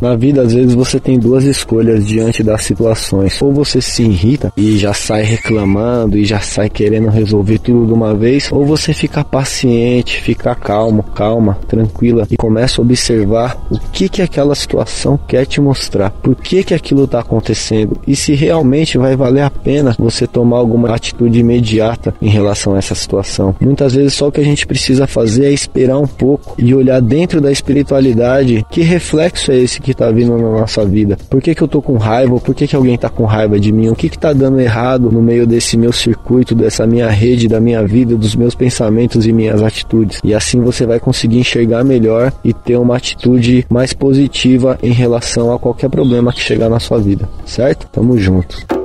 [0.00, 3.40] Na vida, às vezes, você tem duas escolhas diante das situações.
[3.42, 7.92] Ou você se irrita e já sai reclamando e já sai querendo resolver tudo de
[7.92, 13.78] uma vez, ou você fica paciente, fica calmo, calma, tranquila e começa a observar o
[13.78, 18.34] que que aquela situação quer te mostrar, por que que aquilo está acontecendo e se
[18.34, 23.54] realmente vai valer a pena você tomar alguma atitude imediata em relação a essa situação.
[23.60, 27.00] Muitas vezes só o que a gente precisa fazer é esperar um pouco e olhar
[27.00, 31.16] dentro da espiritualidade que reflexo é esse que está vindo na nossa vida.
[31.28, 32.38] Por que, que eu tô com raiva?
[32.38, 33.88] Por que, que alguém está com raiva de mim?
[33.88, 37.86] O que está dando errado no meio desse meu circuito, dessa minha rede, da minha
[37.86, 40.20] vida, dos meus pensamentos e minhas atitudes?
[40.24, 45.52] E assim você vai conseguir enxergar melhor e ter uma atitude mais positiva em relação
[45.52, 47.86] a qualquer problema que chegar na sua vida, certo?
[47.92, 48.79] Tamo junto.